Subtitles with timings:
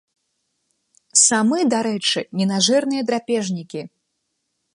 [1.27, 3.81] Самы, дарэчы, ненажэрныя драпежнікі.